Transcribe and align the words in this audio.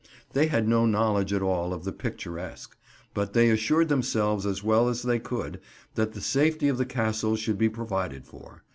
They 0.33 0.47
had 0.47 0.67
no 0.67 0.87
knowledge 0.87 1.31
at 1.31 1.43
all 1.43 1.73
of 1.75 1.83
the 1.83 1.91
picturesque; 1.91 2.75
but 3.13 3.33
they 3.33 3.51
assured 3.51 3.87
themselves, 3.87 4.47
as 4.47 4.63
well 4.63 4.89
as 4.89 5.03
they 5.03 5.19
could, 5.19 5.59
that 5.93 6.13
the 6.13 6.21
safety 6.21 6.69
of 6.69 6.79
the 6.79 6.87
Castle 6.87 7.35
should 7.35 7.59
be 7.59 7.69
provided 7.69 8.25
for. 8.25 8.63